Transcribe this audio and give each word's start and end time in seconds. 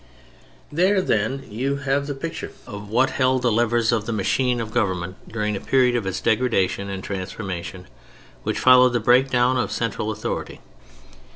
There, 0.71 0.99
then, 0.99 1.45
you 1.47 1.75
have 1.75 2.07
the 2.07 2.15
picture 2.15 2.53
of 2.65 2.89
what 2.89 3.11
held 3.11 3.43
the 3.43 3.51
levers 3.51 3.91
of 3.91 4.07
the 4.07 4.11
machine 4.11 4.59
of 4.59 4.71
government 4.73 5.29
during 5.31 5.53
the 5.53 5.59
period 5.59 5.95
of 5.95 6.07
its 6.07 6.19
degradation 6.21 6.89
and 6.89 7.03
transformation, 7.03 7.85
which 8.41 8.57
followed 8.57 8.93
the 8.93 8.99
breakdown 8.99 9.57
of 9.57 9.71
central 9.71 10.09
authority. 10.09 10.59